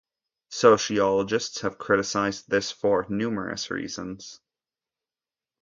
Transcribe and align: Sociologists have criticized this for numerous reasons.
Sociologists 0.49 1.61
have 1.61 1.77
criticized 1.77 2.49
this 2.49 2.71
for 2.71 3.05
numerous 3.07 3.69
reasons. 3.69 4.39